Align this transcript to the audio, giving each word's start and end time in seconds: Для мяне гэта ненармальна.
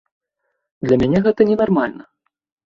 Для 0.87 0.97
мяне 1.01 1.19
гэта 1.27 1.47
ненармальна. 1.51 2.03